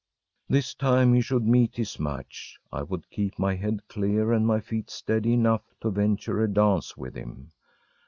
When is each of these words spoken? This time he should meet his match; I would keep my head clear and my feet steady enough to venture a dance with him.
This 0.49 0.73
time 0.73 1.13
he 1.13 1.21
should 1.21 1.45
meet 1.45 1.75
his 1.75 1.99
match; 1.99 2.57
I 2.73 2.81
would 2.81 3.07
keep 3.11 3.37
my 3.37 3.53
head 3.53 3.87
clear 3.87 4.33
and 4.33 4.47
my 4.47 4.59
feet 4.59 4.89
steady 4.89 5.33
enough 5.33 5.75
to 5.79 5.91
venture 5.91 6.41
a 6.41 6.51
dance 6.51 6.97
with 6.97 7.13
him. 7.13 7.51